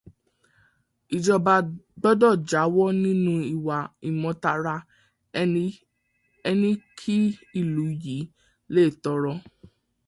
[1.15, 1.53] Ìjọba
[1.99, 3.77] gbọdọ̀ jáwọ́ nínú ìwà
[4.09, 4.75] ìmọtara
[6.49, 7.15] ẹni kí
[7.59, 8.29] ìlú yìí
[8.73, 9.33] le tòrò.